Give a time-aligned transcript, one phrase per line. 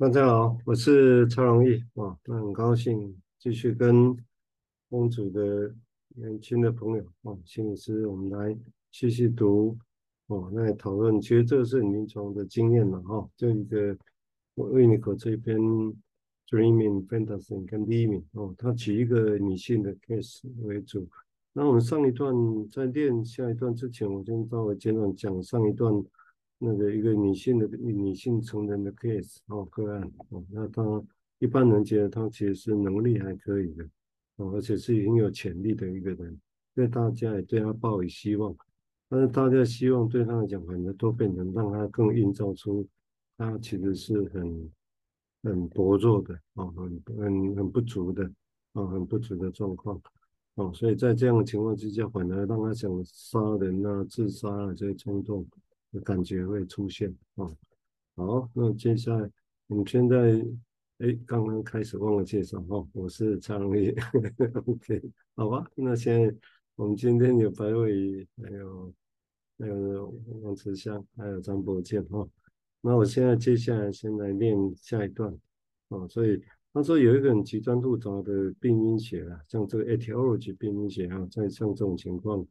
[0.00, 4.16] 大家好，我是蔡荣义啊，那很高兴继续跟
[4.88, 5.74] 风主的
[6.10, 8.56] 年轻的朋友啊，心理师，我们来
[8.92, 9.76] 继续读
[10.28, 13.98] 哦，来讨论，其实这个是临床的经验了哈，就一个
[14.54, 15.58] 我为你口这篇
[16.48, 21.08] dreaming fantasy 跟 living 哦，他举一个女性的 case 为主，
[21.52, 22.32] 那我们上一段
[22.70, 25.92] 在练下一段之前，我先稍微简短讲上一段。
[26.58, 30.82] 那个一个女性的女性成人的 case 哦，个案哦，那她
[31.38, 33.88] 一般人觉得她其实是能力还可以的
[34.36, 36.40] 哦，而且是很有潜力的一个人，
[36.74, 38.56] 所以大家也对她抱以希望，
[39.08, 42.84] 但是大家希望对她来讲，反正都变成让她更映照出
[43.36, 44.70] 她其实是很
[45.44, 48.28] 很薄弱的哦，很很很不足的
[48.72, 50.00] 哦，很不足的状况
[50.56, 55.46] 哦，所以在这样的情况之下，反而让她想杀人啊、自杀啊这些冲动。
[55.92, 57.50] 的感觉会出现啊，
[58.14, 59.30] 好，那接下来
[59.68, 60.44] 我们现在
[60.98, 63.94] 哎，刚刚开始忘了介绍哈，我是蔡荣义，
[64.66, 65.02] OK，
[65.34, 66.34] 好吧，那现在
[66.76, 68.94] 我们今天有白伟，还有
[69.58, 72.28] 还有王慈香，还有张博健哈，
[72.80, 75.32] 那我现在接下来先来念下一段
[75.88, 76.42] 啊，所以
[76.72, 82.46] 他说有一个很极端复杂的病因学啊，像这个 etiology 病因学啊，在像这种情况。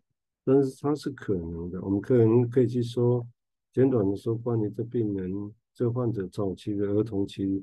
[0.49, 3.27] 但是它是可能的，我们可能可以去说，
[3.73, 7.61] 简短的说，关于这病人、这患者早期的儿童期，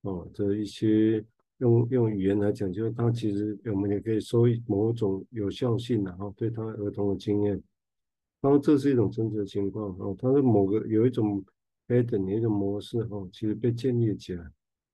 [0.00, 1.24] 哦，这一些
[1.58, 7.62] 用用语言来讲，就是他其实我们也可以说某种有效性的哈，对他儿童的经验，
[8.40, 11.40] 当然这是一种真实的情况哦，他的某个有一种
[11.86, 14.44] a 等的一种模式哈，其实被建立起来，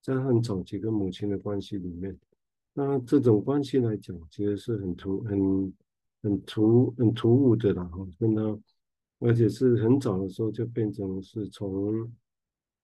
[0.02, 2.14] 在很早期跟母亲的关系里面，
[2.74, 5.72] 那这种关系来讲，其实是很突很。
[6.22, 8.42] 很突很突兀的啦，哈，跟他，
[9.20, 12.12] 而且是很早的时候就变成是从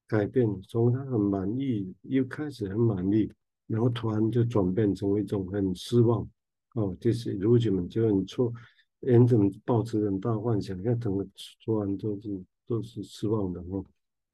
[0.06, 3.30] 改变，从他很满意，又开始很满意，
[3.66, 6.26] 然后突然就转变成一种很失望，
[6.74, 8.52] 哦，就是如今们就很错，
[9.00, 11.26] 人怎么抱持很大幻想，看整个
[11.62, 13.84] 突然都是都是失望的，哦，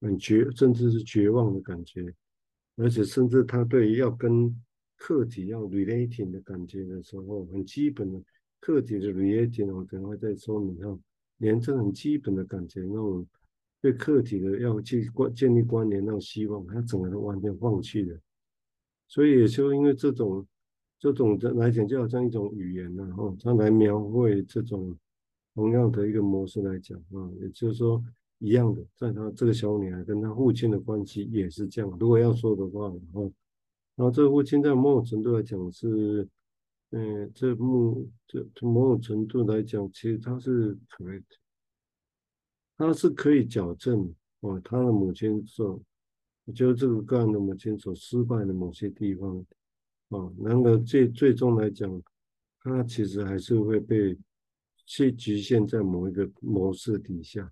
[0.00, 2.14] 很绝，甚至是绝望的感觉，
[2.76, 4.54] 而且甚至他对于要跟
[4.96, 8.22] 客体要 relating 的感觉的时候，很基本的。
[8.62, 10.96] 课题的 relating 我可能会再说明哈，
[11.38, 13.26] 连这很基本的感觉，那种
[13.80, 18.16] 对客体的要去关建立关联，那种希望，他整个都完全放弃了。
[19.08, 20.46] 所以也就因为这种
[20.96, 24.96] 这种的来讲，就好像一种语言然后他来描绘这种
[25.56, 28.00] 同样的一个模式来讲啊，也就是说
[28.38, 31.90] 一样的，在他这个小女孩跟他父亲的关系也是这样。
[31.98, 33.22] 如果要说的话，然后
[33.96, 36.28] 然后这个父亲在某种程度来讲是。
[36.94, 41.24] 嗯，这目这从某种程度来讲，其实他是 correct，
[42.76, 44.60] 他是可以矫正哦。
[44.62, 45.82] 他的母亲所，
[46.44, 49.38] 我觉得这个个案的母亲所失败的某些地方，
[50.10, 52.02] 啊，然而最最终来讲，
[52.60, 54.14] 他其实还是会被
[54.84, 57.42] 去局限在某一个模式底下，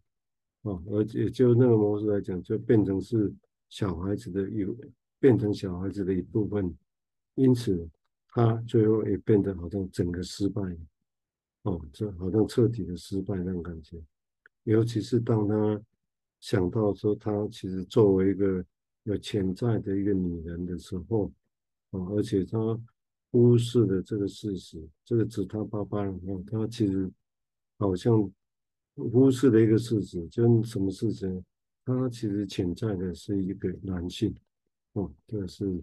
[0.65, 3.33] 啊，而且就那个模式来讲，就变成是
[3.71, 4.67] 小孩子的一，
[5.19, 6.77] 变成小孩子的一部分，
[7.37, 7.89] 因此。
[8.33, 10.63] 他最后也变得好像整个失败，
[11.63, 14.01] 哦，这好像彻底的失败那种感觉。
[14.65, 15.83] 尤其是当他
[16.39, 18.65] 想到说他其实作为一个
[19.03, 21.33] 有潜在的一个女人的时候，
[21.91, 22.59] 哦，而且他
[23.33, 27.11] 忽视了这个事实，这个指他爸爸，哦，他其实
[27.79, 28.31] 好像
[28.95, 31.45] 忽视了一个事实，就什么事情？
[31.85, 34.33] 他其实潜在的是一个男性，
[34.93, 35.83] 哦，这个是。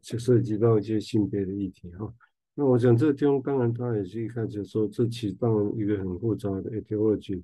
[0.00, 2.12] 就涉及到一些性别的议题哈，
[2.54, 7.42] 那我想这个地方当然他也是一开始说，这其实当然一个很复杂的 etiology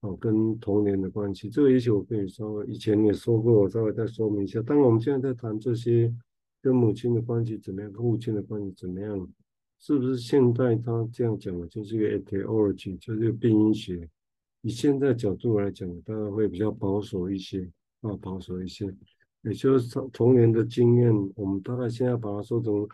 [0.00, 4.62] 哦，跟童年的关系，这个也许我可以稍微以前也说过，我稍微再说明一下。
[4.62, 6.14] 当然我们现在在谈这些
[6.62, 9.28] 跟母亲的关系怎么样，跟父亲的关系怎么样，
[9.80, 14.08] 是不是现在他这样讲的就是一个 etiology，就是一个病因学？
[14.62, 17.70] 以现在角度来讲，当然会比较保守一些
[18.00, 18.86] 啊，保守一些。
[19.42, 22.86] 也就是童童年的经验，我们大概现在把它说成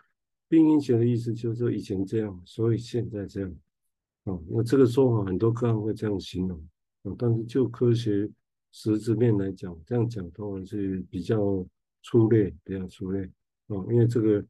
[0.47, 3.55] 病因学的意思，就是以前这样，所以现在这样。
[4.25, 6.57] 啊，那这个说法很多个人会这样形容
[7.03, 8.29] 啊，但是就科学
[8.71, 11.65] 实质面来讲，这样讲当然是比较
[12.03, 13.23] 粗略，比较粗略
[13.67, 14.45] 啊，因为这个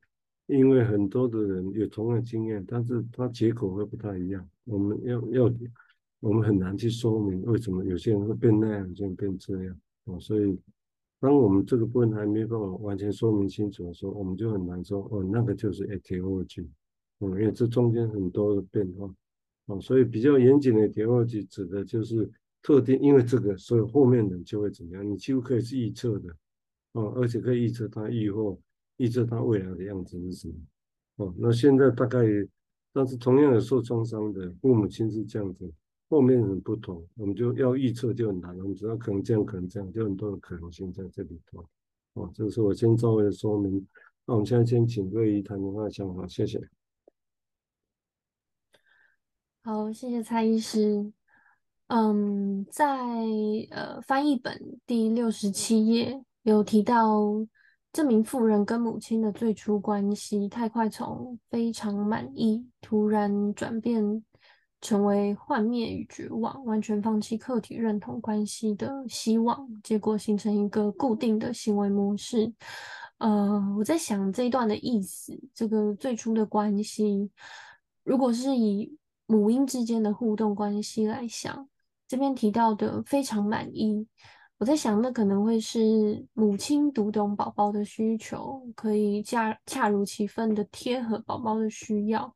[0.48, 5.54] 因为很多的人有同样经验，但是他结果会不太一样，我们要要
[6.20, 10.60] 我们很难去说明为什么有些人会变那样，有些人变这样啊，所以。
[11.26, 16.68] 当我们这个部分还没办法完全说明清楚的时候，我们就很难说哦，那个就是 etiology，
[17.20, 19.12] 嗯，因为这中间很多的变化，
[19.66, 22.30] 哦，所以比较严谨的 etiology 指的就是
[22.62, 26.30] 特定，因为这个，所以后面的就会怎么样，你几乎可以是预测的，
[26.92, 28.62] 哦，而且可以预测他以后，
[28.98, 30.54] 预测他未来的样子是什么。
[31.16, 32.20] 哦，那现在大概，
[32.94, 35.74] 但是同样有受创伤的父母亲是这样子，
[36.10, 41.66] 后面很不同，我们就要预测就很难，我们知道可能这样，可能这样，就很多的可能性在这里头。
[42.14, 43.86] 哦，这是我先稍微的说明。
[44.26, 46.62] 那我们现在先请瑞仪谈谈他的想法，谢谢。
[49.64, 51.12] 好，谢谢蔡医师。
[51.88, 52.88] 嗯，在
[53.72, 57.46] 呃翻译本第六十七页有提到，
[57.92, 64.24] 这名妇人跟母亲的最初关系太快，从非常满意突然转变
[64.86, 72.54] 成为幻灭与绝望，完全放弃客体认同关系的希望，结果形成一个固定的行为模式。
[73.18, 77.32] 呃，我在想这一段的意思，这个最初的关系，
[78.04, 78.96] 如果是以
[79.26, 81.68] 母婴之间的互动关系来想。
[82.08, 84.08] 这边提到的非常满意，
[84.60, 92.32] 我在想，那可能会是母亲读懂宝宝的需求，可以恰恰如其分的贴合宝宝的需要。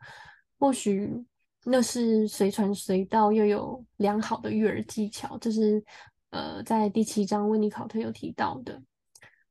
[0.58, 1.24] 或许
[1.66, 5.84] 那是随传随到又有良好的育儿技巧，这是
[6.32, 8.82] 呃在第七章温尼考特有提到的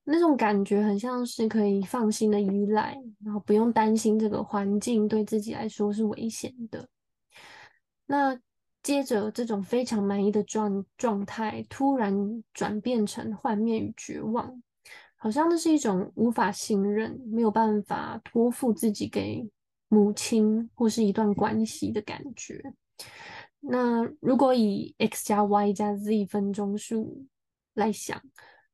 [0.05, 6.89] 那种感觉，很像是可以放心的依赖，然后不用担心这个环境对自己来说是危险的。
[8.07, 8.39] 那。
[8.81, 12.15] 接着，这种非常满意的状状态突然
[12.55, 14.63] 转变成幻灭与绝望，
[15.17, 19.47] 好像那是一种无法信任、没有办法托付自己给
[19.89, 22.63] 母亲或是一段关系的感觉。
[23.61, 27.27] 那如果以 x 加 y 加 z 分钟数
[27.75, 28.23] 来想，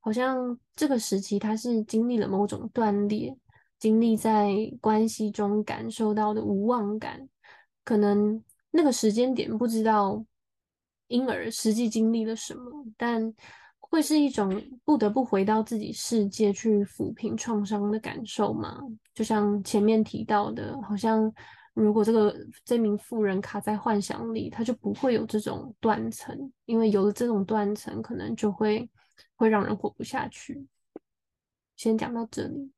[0.01, 3.37] 好像这个时期他是经历了某种断裂，
[3.79, 7.29] 经历在关系中感受到的无望感，
[7.85, 8.43] 可能。
[8.77, 10.27] 那个时间点不知道
[11.07, 13.33] 婴儿实际经历了什么，但
[13.95, 18.81] 会是一种不得不回到自己世界去抚平创伤的感受吗？
[19.15, 21.33] 就像前面提到的，好像
[21.75, 28.91] 如果这个这名妇人卡在幻想里，他就不会有这种断层，因为有了这种断层，可能就会
[29.37, 30.67] 会让人活不下去。
[31.77, 32.73] 先讲到这里。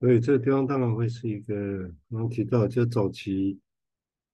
[0.00, 3.56] 所以这个地方当然会是一个刚提到就早期。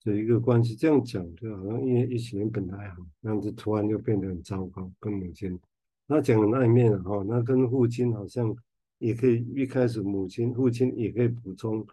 [0.05, 5.59] 的一个关系，这样讲就好像因为一起人本来还好，但是突然就变得很糟糕，跟母亲。
[6.07, 8.55] 那讲的那一面了哈，那跟父亲好像
[8.99, 11.85] 也可以一开始母亲父亲也可以补充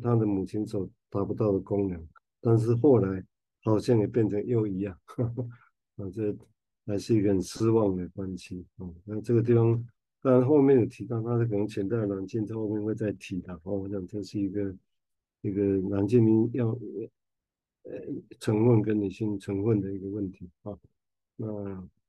[0.00, 2.00] 他的母亲所达不到的功能，
[2.40, 3.24] 但是后来
[3.64, 4.96] 好像也变成又一样，
[5.98, 6.32] 啊，这
[6.86, 8.94] 还是一个很失望的关系哦。
[9.04, 9.84] 那这个地方
[10.22, 13.80] 当然后面有提到，他是可能潜在的软件在后面会再提的哦。
[13.80, 14.72] 我想这是一个
[15.42, 16.78] 一个软件要。
[17.84, 17.92] 呃，
[18.38, 20.76] 成分跟女性成分的一个问题啊。
[21.36, 21.48] 那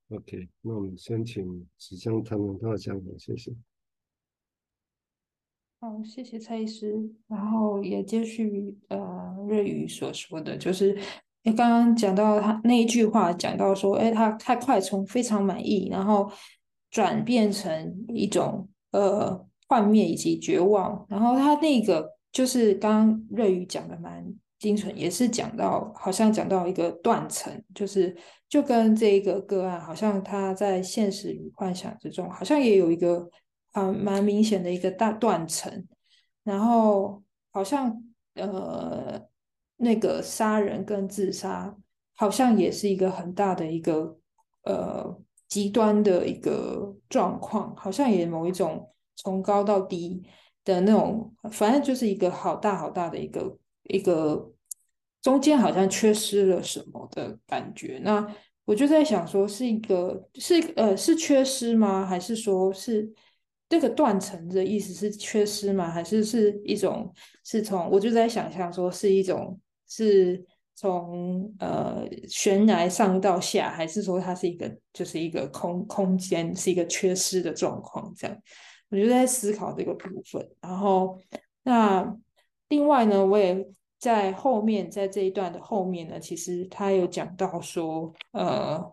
[0.10, 3.54] OK，那我们先请子江谈谈他的想法，谢谢。
[5.80, 7.10] 好，谢谢蔡医师。
[7.28, 10.94] 然后也接续呃瑞宇所说的，就是
[11.44, 16.30] 诶刚刚讲到他那一句话，讲到说，哎，他太快从非常满意，然后
[16.90, 21.06] 转变成一种呃幻灭以及绝望。
[21.10, 24.36] 然后他那个就是刚刚瑞宇讲的蛮。
[24.62, 28.16] 精神也是讲到，好像讲到一个断层，就是
[28.48, 33.28] 就跟这一个个案，好像他在现实与幻想之中，好像也有一个
[33.72, 35.88] 啊蛮明显的一个大断层，
[36.44, 38.04] 然后好像
[38.36, 39.20] 呃
[39.78, 41.76] 那个杀人跟自杀，
[42.14, 44.16] 好像也是一个很大的一个
[44.62, 50.22] 呃极端的一个状况，好像也某一种从高到低
[50.64, 53.58] 的那种，反正就是一个好大好大的一个。
[53.86, 54.51] 一个
[55.22, 58.28] 中间好像缺失了什么的感觉，那
[58.66, 62.06] 我就在想说，是一个是呃是缺失吗？
[62.06, 63.08] 还是说是
[63.70, 65.90] 这个断层的意思是缺失吗？
[65.90, 67.14] 还是是一种
[67.44, 70.44] 是从我就在想象说是一种是
[70.76, 78.12] 从呃悬崖上到下，还是说它是一个就是一个空空间是一个缺失的状况？
[78.16, 78.38] 这样
[78.90, 81.20] 我就在思考这个部分，然后
[81.64, 82.18] 那。
[82.70, 83.68] 另外呢，我也
[84.02, 88.84] 在后面，在这一段的后面呢，其实他有讲到说，呃，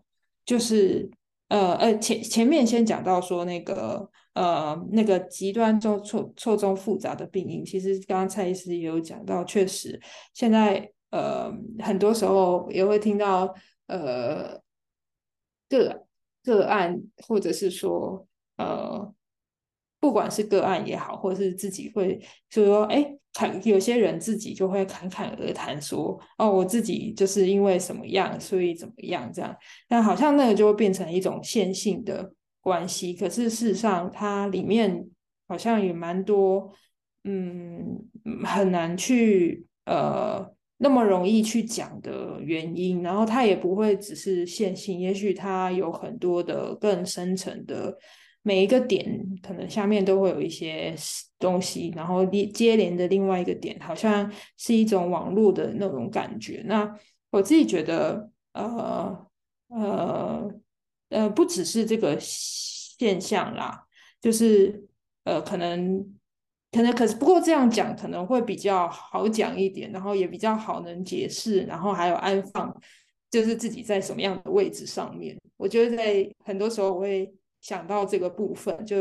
[0.44, 1.10] 就是
[1.48, 9.98] 呃呃前前面先讲到说那个呃那个极端中错错综复杂的病因，其实刚刚蔡医师也有讲到，确实
[10.34, 13.54] 现在呃很多时候也会听到
[13.86, 14.60] 呃
[15.70, 16.04] 个
[16.44, 18.26] 个案，或者是说
[18.58, 19.14] 呃。
[20.00, 29.56] 不管是个案也好，或是自己会就是说，哎，侃有些人自己就会侃侃而谈说，哦，我自己就是因为什么样，所以怎么样这样，
[29.88, 35.04] 但好像那个就会变成一种线性的关系，可是事实上它里面
[35.48, 36.72] 好像也蛮多，
[37.24, 37.98] 嗯，
[38.44, 47.98] 很难去呃那么容易去讲的原因，然后它也不会只是线性，也许它有很多的更深层的。
[48.48, 49.04] 每一个点
[49.42, 50.94] 可能下面都会有一些
[51.38, 56.62] 东西，然后连接连的另外一个点，好像是一种网络的那种感觉。
[56.64, 56.98] 那
[57.30, 59.26] 我自己觉得，呃
[59.68, 60.50] 呃
[61.10, 63.84] 呃，不只是这个现象啦，
[64.18, 64.82] 就是
[65.24, 66.02] 呃，可能
[66.72, 72.74] 可能可是不过这样讲可能会比较好讲一点，然后也比较好能解释，然后还有安放，
[73.30, 75.36] 就是自己在什么样的位置上面。
[75.58, 77.30] 我觉得在很多时候我会。
[77.60, 78.96] 想到这个部分，就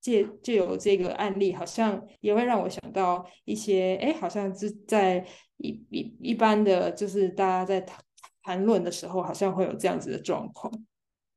[0.00, 7.98] 借借由这个案例，好像也会让我想到一些，哎，好像是在一一一般的就是大家在谈
[8.42, 10.72] 谈论的时候，好像会有这样子的状况。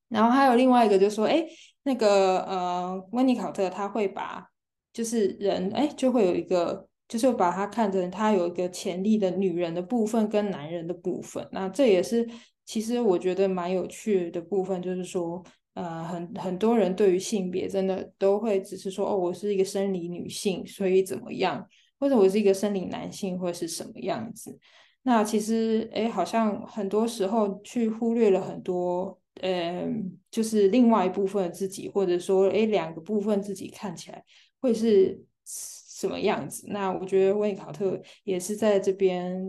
[0.08, 1.44] 然后还有另外一个，就是说，哎，
[1.84, 4.46] 那个呃，温尼考特他会把
[4.94, 11.48] 就是人，哎，就会有一个，就是把他看成他有一个潜力的女人的部分跟男人的部分。
[11.52, 12.28] 那这也是
[12.66, 15.44] 其实我觉得蛮有趣的部分，就是说。
[15.76, 21.66] 呃，很很多人对于性别真的都会只是说，哦，我是一个生理女性，所以怎么样，
[22.00, 24.60] 或者我是一个生理男性，或是什么样子。
[25.04, 29.88] 那其实，哎，好像很多时候去忽略了很多，呃，
[30.30, 34.22] 就是另外一部分自己，或者说，哎，两个部分自己看起来
[34.60, 36.68] 会是什么样子。
[36.68, 39.42] 那我觉得温尼考特也是在这边，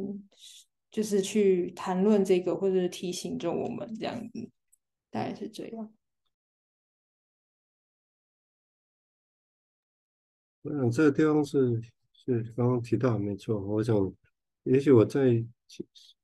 [0.92, 4.48] 就是去谈论这个，或者是提醒着我们这样子，
[5.10, 5.90] 大概是这样。
[10.62, 11.80] 我想这个地方是
[12.12, 13.58] 是刚刚提到没错。
[13.58, 14.12] 我想，
[14.64, 15.42] 也许我再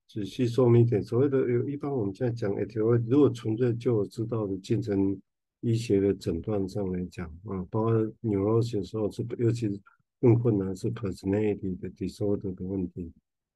[0.06, 1.02] 仔细说明一点。
[1.02, 5.18] 所谓的有，一般我们现在讲 ATO，如果纯粹就我知道的精神
[5.60, 9.80] 医学的诊断上来讲啊，包括 neurosis 时候是，尤其是
[10.20, 13.10] 更困难是 personality 的 disorder 的问题。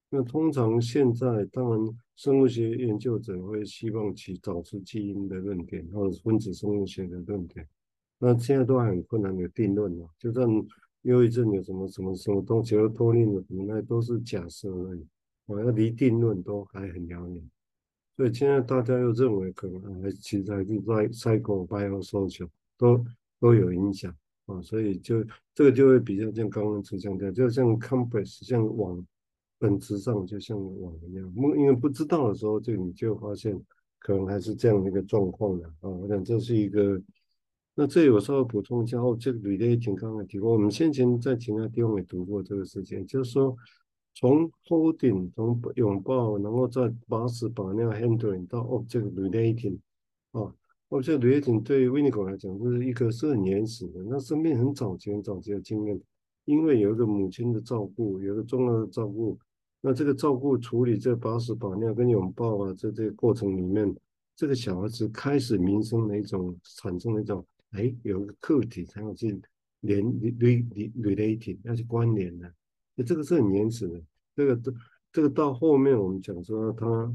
[0.09, 1.79] 那通常现在当然
[2.17, 7.69] 生物学研究者会希望去找出基因的论点，或者分子生物学的论点。
[8.23, 10.47] 那现在都很困难的定论嘛，就算
[11.03, 15.07] 忧郁症有什么什么什么东西都脱离了，那都是假设而已，
[15.47, 17.50] 我要离定论都还很遥远。
[18.15, 22.47] 所以现在大家又认为可能还其实还是在 psycho biosocial
[22.77, 23.03] 都
[23.41, 25.25] 都有影响啊，所以就
[25.55, 29.03] 这个就会比较像刚刚所讲的，就像 compass 像网，
[29.59, 33.59] 本质上就像网一样，因为不知道的时候，就你就发现
[33.99, 35.89] 可能还是这样的一个状况的啊。
[35.89, 37.00] 我想这是一个。
[37.77, 43.57] 那这里我稍微补充一下哦，这个 relating 刚刚提过，我们先前在其他地方也读过这个事情，就是说
[44.12, 49.79] 从 holding 从拥抱，然后再把屎把尿 handling 到 object relating
[50.33, 50.53] 啊
[50.91, 55.99] ，object relating 对于 Winnicott 来讲就是一个是很原始的，那生命很早前很早期的经验，
[56.45, 59.39] 因为有一个母亲的照顾，有一个重要的照顾，
[59.81, 63.97] 那这个照顾处理这把屎把尿跟拥抱啊，在这个过程里面，
[64.37, 67.47] 这个小孩子开始萌生了一种产生了一种。
[67.71, 69.41] 哎，有一个客体才有去
[69.81, 72.53] 连 relating 要去关联的，
[72.95, 74.03] 那这个是很原始的。
[74.35, 74.75] 这个这
[75.12, 77.15] 这个到后面我们讲说他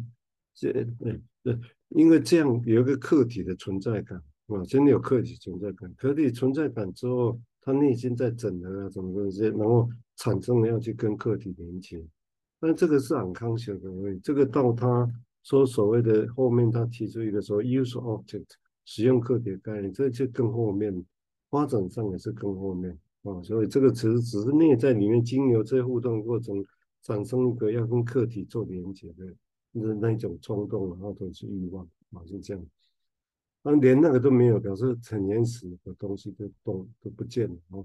[0.54, 1.60] 这对对，
[1.90, 5.94] 因为这样有一个客体的存在感啊，真的有客体存在感。
[5.96, 12.06] 客体存在感之后，他内心在整合啊，什么东西，然后产生了要去跟客体连接。
[12.60, 13.90] 但这个是很康学的。
[14.24, 15.12] 这个到他
[15.44, 18.46] 说所谓的后面，他提出一个说 use object。
[18.86, 21.06] 使用客体的概念，这就更后面
[21.50, 26.64] 发展上也是更后面啊，所以这个只是只是内在里面经由这些互动过程
[27.02, 29.26] 产生一个要跟客体做连接的
[29.72, 32.66] 那那一种冲动，然后都是欲望啊，是这样。
[33.64, 37.84] 那连那个都没有，表示很原始的东西都都都不见了啊。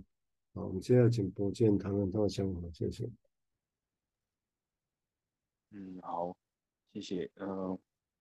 [0.52, 3.08] 好，我们现在请博健谈谈他的想法，谢谢。
[5.70, 6.36] 嗯，好，
[6.92, 7.78] 谢谢，嗯、呃。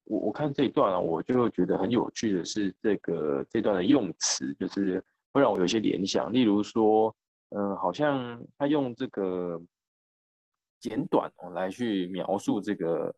[0.09, 6.33] 我我看这一段啊，我就觉得很有趣的是这个这段的用词，就是会让我有些联想。
[6.33, 7.15] 例如说，
[7.49, 9.61] 嗯、好像他用这个
[10.79, 13.13] 简短哦来去描述这个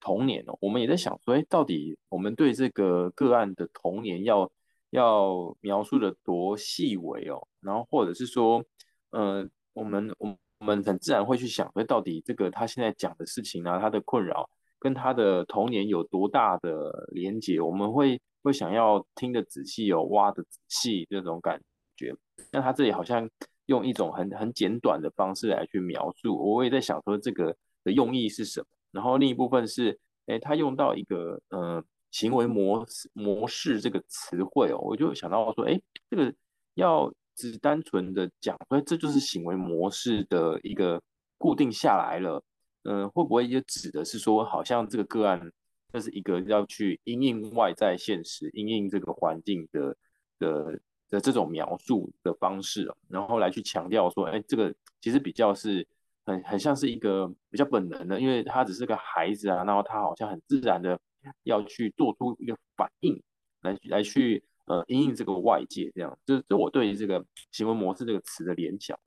[0.00, 4.50] 童年哦，我们也在想说，哎，到底我们对这个个案的童年要
[4.90, 7.46] 要描述的多细微哦？
[7.60, 8.64] 然后或者是说，
[9.10, 14.50] 呃，我们我我们很自然会去想，说到底这个他现在讲的事情啊，他的困扰。
[14.82, 17.60] 跟他的童年有多大的连结？
[17.60, 21.62] 我们会会想要听得仔细，有挖得仔细这种感
[21.96, 22.12] 觉。
[22.50, 23.30] 那他这里好像
[23.66, 28.66] 用一种很很简短的方式来去描述，我也在想说这个的用意是什么。
[28.90, 29.96] 然后另一部分是，
[30.26, 36.34] 哎，他用到一个、呃，行为模式模式这个词汇哦，我就想到说，哎，这个
[36.74, 41.00] 要只单纯的讲，所以这就是行为模式的一个
[41.38, 42.42] 固定下来了。
[42.84, 45.52] 嗯、会不会也指的是说，好像这个个案，
[45.92, 49.96] 这是一个要去因应外在现实、因应这个环境的
[50.40, 55.86] 的的这种描述的方式哦，然后来去强调说，哎，这个其实比较是
[56.24, 60.98] 很很像是一个比较本能的，因为他只是个孩子啊，然后他好像很自然的
[61.44, 63.22] 要去做出一个反应
[63.60, 68.98] 来来去呃因应这个外界这样，这这我对于这个行为模式这个词的联想。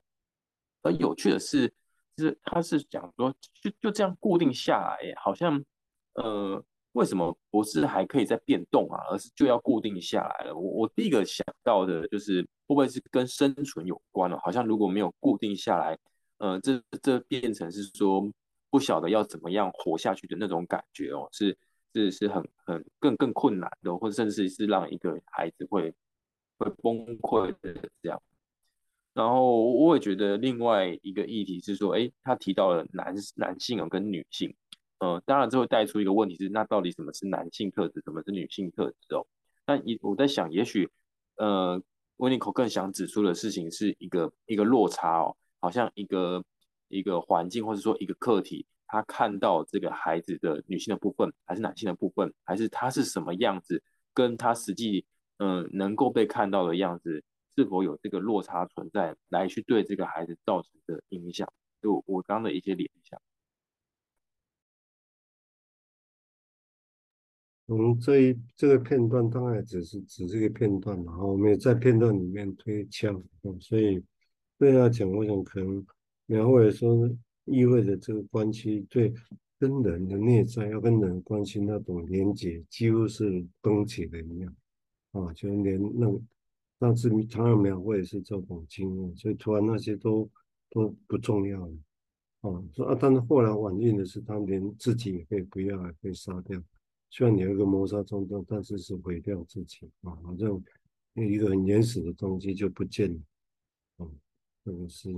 [0.80, 1.70] 而有趣的是。
[2.18, 5.62] 是，他是讲说，就就这样固定下来，好像，
[6.14, 8.98] 呃，为什么不是还可以再变动啊？
[9.10, 10.54] 而是就要固定下来了。
[10.54, 14.38] 我我第一个想到的就是，会不会是跟生存有关了？
[14.40, 15.98] 好像如果没有固定下来，
[16.38, 18.26] 呃，这这变成是说
[18.70, 21.56] 不晓得要怎么样活下去的那种感觉哦，是
[21.92, 25.92] 是是很很更更困难的，或者甚至是让一个孩子会
[26.56, 28.22] 会崩溃的这样。
[29.16, 34.54] 然后我也觉得另外一个议题是说，哎，他提到了男男性啊跟女性，
[34.98, 39.26] 呃，当然这会带出一个问题是，那到底什么是男性特质，什么是女性特质哦？
[39.66, 40.90] 那一我在想，也许
[41.36, 41.82] 呃
[42.18, 46.44] ，Winnicott 更想指出的事情是一个一个落差哦，好像一个
[46.88, 53.82] 一个环境或者说一个课题，他看到这个孩子的女性的部分还是男性的部分，还是他是什么样子，
[54.12, 55.06] 跟他实际
[55.38, 57.24] 嗯、能够被看到的样子。
[57.56, 61.50] 是否有这个落差存在，来去对这个孩子造成的影响？
[61.80, 63.18] 就我刚的一些联想。
[67.66, 73.22] 从这一这个片段，当然只是指这个片段嘛，然后我们也在片段里面推敲，
[73.58, 74.04] 所以
[74.58, 75.86] 对他讲，我想可能
[76.26, 77.10] 描绘说
[77.46, 79.14] 意味着这个关系对
[79.58, 84.54] 跟人的内在要跟人关系那种连接，几乎是崩解的一样
[85.12, 86.06] 啊，就连那。
[86.78, 90.28] 那是常常描绘是这种经验，所以突然那些都
[90.68, 91.72] 都不重要了，
[92.42, 96.62] 啊，说啊，但是后来晚运的是他连自己也可以不要，还可以杀掉。
[97.08, 100.62] 虽然你有一个谋杀冲动，但是是毁掉自己啊，好像
[101.14, 103.20] 一个很原始的东西就不见了，
[104.04, 104.08] 啊，
[104.62, 105.08] 这个是，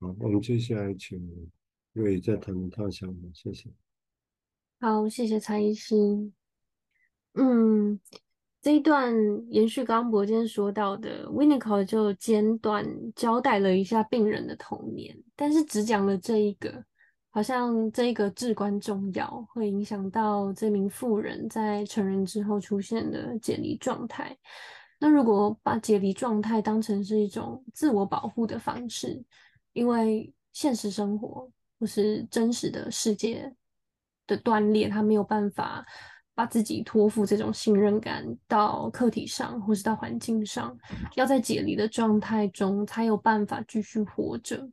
[0.00, 1.50] 好，我们接下来请
[1.94, 3.70] 瑞宇再谈他的想法，谢谢。
[4.80, 5.96] 好，谢谢蔡医师。
[7.32, 7.98] 嗯。
[8.68, 9.14] 这一段
[9.48, 16.84] 延续刚刚柏坚说到的 winnicot 就简短交代了一下病人的童年，但是只讲了这一个，
[17.30, 24.36] 好像这一个至关重要，会影响到这名妇人在成人之后出现的解离状态。
[24.98, 29.18] 那如果把解离状态当成是一种自我保护的方式，
[29.72, 31.50] 因为现实生活
[31.80, 33.50] 或是真实的世界
[34.26, 35.86] 的断裂，他没有办法。
[36.38, 40.78] 把自己托付这种信任感到客体上，或是到环境上，
[41.16, 44.64] 要在解离的状态中才有办法继续活着。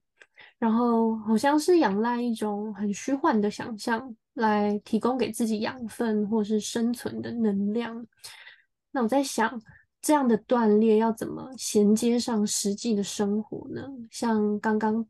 [0.60, 8.06] 然后好像是仰赖一种很虚幻的想象来提供给自己养分或是生存的能量。
[8.92, 9.60] 那我在想，
[10.04, 13.82] 这样的断裂要怎么衔接上实际的生活呢？
[14.12, 15.04] 像刚刚。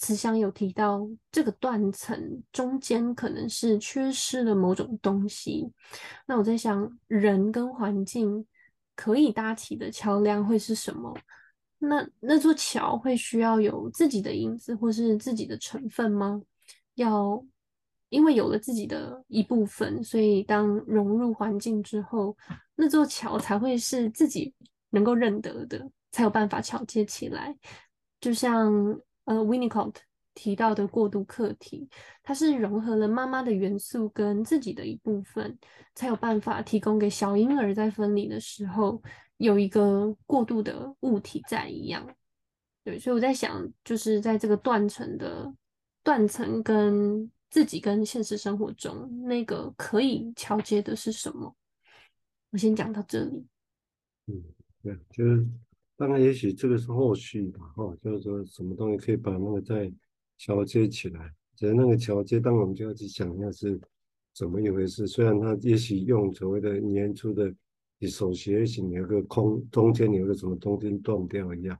[0.00, 1.00] 慈祥有提到，
[1.32, 5.68] 这个断层中间可能是缺失了某种东西。
[6.24, 8.46] 那我在想，人跟环境
[8.94, 11.12] 可以搭起的桥梁会是什么？
[11.78, 16.40] 那那座桥会需要有自己的影子或是自己的成分吗？
[16.94, 17.44] 要
[18.08, 22.36] 因为有了自己的一部分，所以当融入环境之后，
[22.76, 24.54] 那座桥才会是自己
[24.90, 27.52] 能够认得的，才有办法桥接起来。
[28.20, 28.96] 就像。
[29.28, 29.94] 呃，Winnicott
[30.32, 31.86] 提到的过渡课题，
[32.22, 35.58] 它是融合了妈妈的元素跟自己的一部分，
[35.94, 39.02] 才有办法提供给小婴儿在分离的时候
[39.36, 42.08] 有一个过渡的物体在一样。
[42.84, 45.52] 对，所以我在想，就是在这个断层的
[46.02, 51.54] 断层跟自己跟现实生活中那个可以桥接的是什么？
[52.50, 53.46] 我先讲到这里。
[54.24, 54.42] 嗯，
[54.82, 55.46] 对，就是。
[55.98, 59.92] 当然，也许这个是后续吧，哈，就是说什么东西可以把那个再
[60.36, 61.34] 桥接起来。
[61.56, 63.80] 只是那个桥接，当我们就要去想一下是
[64.32, 65.08] 怎么一回事。
[65.08, 67.52] 虽然它也许用所谓的年初的
[67.98, 71.76] 你手写型有个空，中间有个什么中间断掉一样。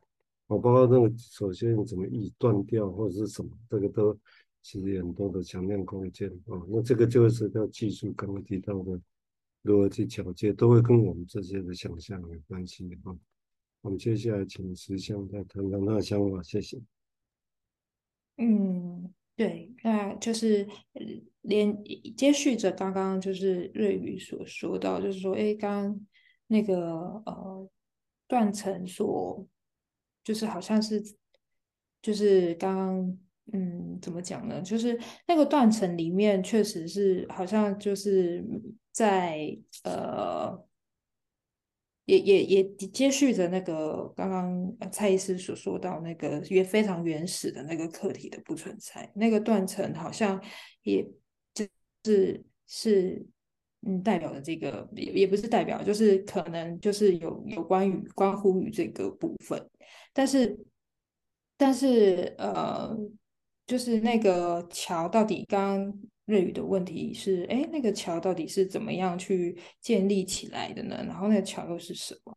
[0.48, 4.18] 我包括那个首先怎么易断掉或者是什么，这个都
[4.62, 6.58] 其实很多的想象空间啊。
[6.66, 9.00] 那这个就是要技术刚刚提到的，
[9.62, 13.14] 如何去桥接，都会跟我们这些的想象有关系啊。
[13.80, 16.80] 我们接下来请慈祥再谈谈他的想法，谢谢。
[18.36, 20.66] 嗯，对，那就是
[21.42, 21.76] 连
[22.16, 26.06] 接续着刚刚就是瑞宇所说到，就是说，哎，刚刚
[26.48, 26.76] 那个
[27.24, 27.70] 呃
[28.26, 29.46] 断层所，
[30.24, 31.00] 就是好像是，
[32.02, 33.18] 就是刚刚
[33.52, 34.60] 嗯怎么讲呢？
[34.60, 38.44] 就是那个断层里面确实是好像就是
[38.90, 40.67] 在呃。
[42.08, 50.42] 也也也接续着那个刚刚蔡医师所说到那个也非常原始的那个课题的不存在，那个断层好像
[50.84, 51.06] 也
[51.52, 51.66] 就
[52.04, 53.26] 是是
[53.86, 59.68] 嗯代表的这个也也不是代表，就是可能就是有有关于关乎于这个部分，
[60.14, 60.58] 但是
[61.58, 62.96] 但是呃
[63.66, 65.92] 就是那个桥到底刚
[66.28, 71.02] 日语的问题是：哎，那个桥到底是怎么样去建立起来的呢？
[71.06, 72.36] 然后那个桥又是什么？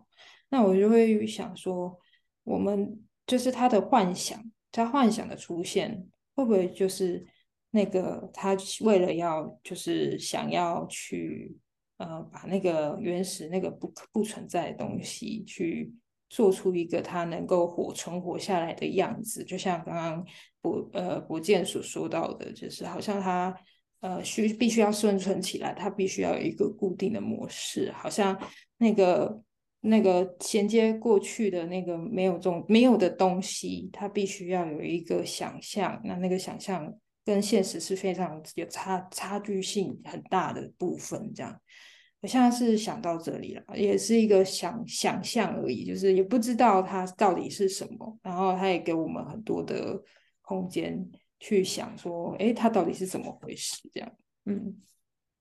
[0.49, 1.99] 那我就会想说，
[2.45, 7.25] 我们就是他的幻想，他幻想的出现，会不会就是
[7.71, 11.54] 那个他为了要就是想要去
[11.97, 15.93] 呃把那个原始那个不不存在的东西去
[16.30, 19.43] 做出一个他能够活存活下来的样子？
[19.43, 20.25] 就像刚刚
[20.62, 23.54] 博呃博健所说到的，就是好像他。
[24.02, 28.36] 呃，需必须要生存起来，它必须要有一个固定的模式，好像
[28.78, 29.42] 那个
[29.82, 36.92] 那个衔接过去的那个没有这种没有的东西，它必须要有一个想象，那那个想象
[37.24, 41.32] 跟现实是非常有差差距性很大的部分。
[41.36, 41.62] 这样，
[42.22, 50.02] 我现在是想到这里了，也是一个想想象而已，就是也不知道它到底是什么，然后它也给我们很多的
[50.42, 51.08] 空间。
[51.43, 53.89] 去想说，哎，他到底是怎么回事？
[53.91, 54.77] 这样，嗯，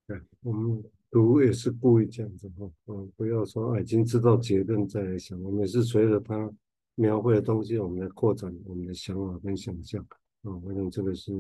[0.06, 6.50] 对，我们读也是故意这样子哈，嗯，不要说已经知道结论再来想，我们也是随着他
[6.94, 10.02] 描绘的东西，我们来扩展我们的想法跟想象
[10.42, 11.34] 啊，我想这个是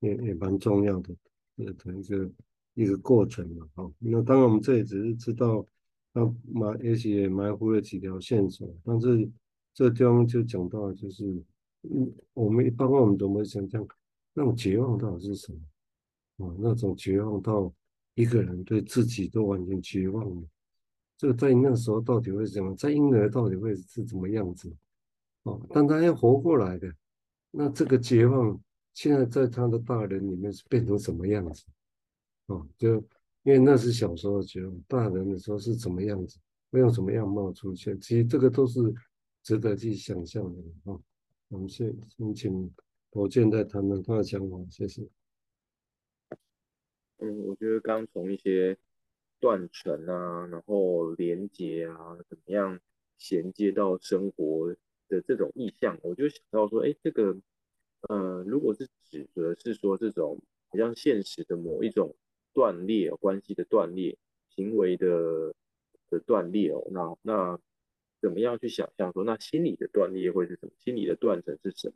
[0.00, 1.14] 也也蛮重要的，
[1.58, 2.30] 呃，一个
[2.74, 3.92] 一个过程嘛，哈。
[4.00, 5.64] 那当然我们这里只是知道
[6.12, 9.30] 他埋，也许也埋伏了几条线索，但是
[9.72, 11.40] 这地方就讲到就是。
[11.90, 13.86] 嗯，我们一般我们怎么想象
[14.32, 16.46] 那种绝望到底是什么？
[16.46, 17.72] 啊，那种绝望到
[18.14, 20.42] 一个人对自己都完全绝望了。
[21.16, 22.74] 这个在那时候到底会怎么？
[22.74, 24.74] 在婴儿到底会是怎么样子？
[25.44, 26.92] 哦，但他要活过来的，
[27.50, 28.58] 那这个绝望
[28.94, 31.64] 现在在他的大人里面是变成什么样子？
[32.46, 32.94] 哦，就
[33.42, 36.38] 因为那是小时候的绝望，大人的时候是怎么样子？
[36.70, 38.00] 会用什么样貌出现？
[38.00, 38.80] 其实这个都是
[39.44, 40.98] 值得去想象的啊。
[41.48, 42.74] 我们先先请
[43.10, 45.08] 博健再谈谈他的想法，谢谢。
[47.18, 48.76] 嗯，我觉得刚从一些
[49.38, 52.80] 断层啊，然后连接啊，怎么样
[53.18, 54.74] 衔接到生活
[55.08, 57.36] 的这种意向，我就想到说，哎，这个，
[58.08, 62.16] 呃，如果是指的是说这种好像现实的某一种
[62.52, 65.54] 断裂关系的断裂，行为的
[66.08, 67.60] 的断裂哦，那那。
[68.24, 70.72] 怎么样去想象说，那心理的断裂会是什么？
[70.78, 71.94] 心理的断层是什么？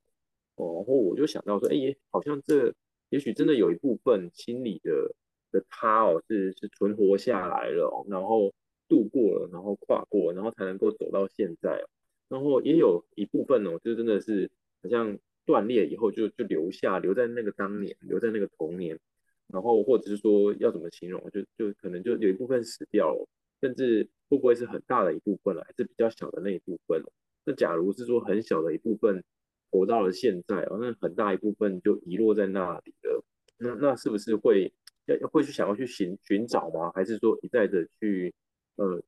[0.57, 2.75] 哦，然后我就想到说，哎，好像这
[3.09, 5.15] 也许真的有一部分心理的
[5.51, 8.53] 的他哦，是是存活下来了，然后
[8.89, 11.83] 度过了，然后跨过，然后才能够走到现在。
[12.29, 14.51] 然后也有一部分哦，就真的是
[14.83, 18.99] 好像断裂以后就就留下，留在那个当年，留在那个童年，
[19.47, 23.27] 然后或者是说要怎么形容，就就可能就有一部分死掉了。
[23.61, 27.03] 甚至会不会是很大的一部分了，还是比较小的那一部分？
[27.45, 29.25] 那假如是说很小的一部分
[29.71, 33.25] 活到了现在哦，那很大一部分就遗落在那里了。
[33.59, 34.73] 那那是不是会
[35.07, 36.93] 要会去想要去寻寻找吗？
[36.95, 38.35] 还是说一再的去
[38.77, 39.03] 呃？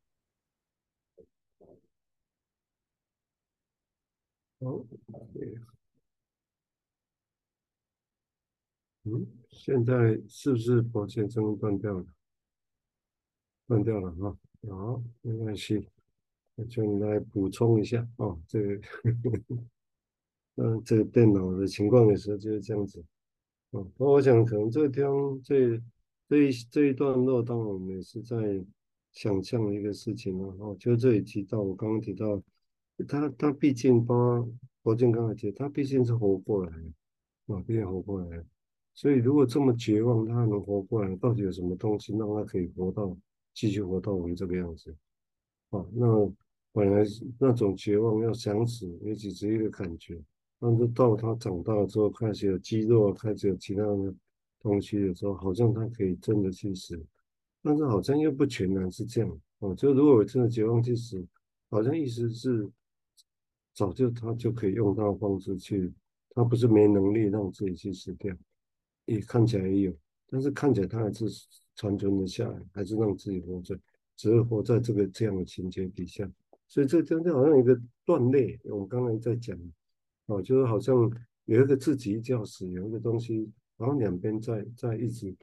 [4.60, 4.84] 哦，
[9.04, 12.04] 嗯，现在是不是保险针断掉了？
[13.70, 14.36] 断掉了哈，
[14.68, 15.86] 好，没关系，
[16.56, 18.36] 我就来补充一下哦。
[18.48, 18.80] 这个，
[20.56, 23.00] 嗯，这个电脑的情况有时候就是这样子。
[23.70, 25.80] 哦，那我想可能这个地方这
[26.28, 28.36] 这一这一段落，当我们也是在
[29.12, 30.76] 想象一个事情了哦。
[30.76, 32.42] 就这里提到，我刚刚提到，
[33.06, 34.14] 他他毕竟把
[34.82, 38.44] 博健刚才提，他毕竟是活过来的，啊，毕竟活过来的。
[38.94, 43.16] 所以如果这么绝望，他还能活过来，到底有什么东西让他可以活到？
[43.52, 44.94] 继续活到我们这个样子，
[45.70, 46.32] 啊，那
[46.72, 47.04] 本来
[47.38, 50.22] 那种绝望要想死也只是一个感觉，
[50.58, 54.14] 但是到他长大了之后，开始有肌肉，开始有其他的
[54.60, 57.02] 东西的时候，好像他可以真的去死，
[57.62, 61.26] 但是好像又不全然是这样，哦，就如果我真的绝望去死，
[61.70, 62.70] 好像意思是
[63.74, 65.92] 早就他就可以用他的方式去
[66.30, 68.34] 他不是没能力让自己去死掉，
[69.06, 69.96] 也看起来也有，
[70.28, 71.24] 但是看起来他还是
[71.80, 73.74] 残存了下来，还是让自己活着，
[74.14, 76.30] 只是活在这个这样的情节底下。
[76.68, 79.58] 所以这真的好像一个断裂，我们刚才在讲，
[80.26, 80.94] 哦，就是好像
[81.46, 85.34] 有一个自己一觉死，有一个东西，然后两边在在一直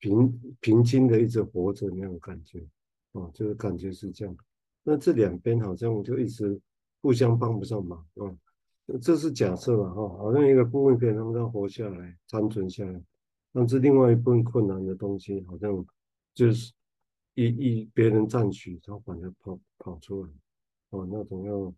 [0.00, 2.66] 平平均的一直活着那种感觉，
[3.12, 4.36] 哦，就是感觉是这样。
[4.82, 6.60] 那这两边好像就一直
[7.00, 8.34] 互相帮不上忙，啊、
[9.00, 13.00] 这是假设嘛，哈、哦，好像一个部分可以让他活下来、残存下来，
[13.52, 15.86] 但是另外一部分困难的东西，好像
[16.34, 16.72] 就是
[17.34, 20.30] 一一别人占据，他反而跑跑出来，
[20.90, 21.74] 哦，那种要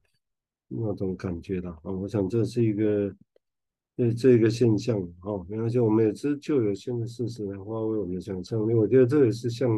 [0.68, 3.14] 那种感觉的，啊、哦，我想这是一个
[3.96, 9.68] 这这个现象，哦，没关系，我们也是就有限的事实来发挥我们的想象力，我觉得这也是像。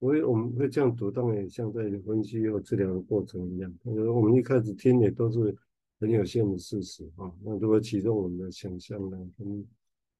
[0.00, 3.74] 所以我们会这样读，当然也像在分析和治疗的过程一样。
[3.84, 5.56] 我们一开始听也都是
[5.98, 9.64] 很有限的事实啊，那如果启动我们的想象呢，跟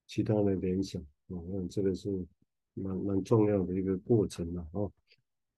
[0.07, 2.09] 其他的联想啊，那这个是
[2.75, 4.91] 蛮蛮重要的一个过程了哦。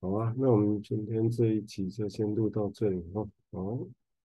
[0.01, 3.79] 好啊，那我们今天这一集就先录到这里哦，好。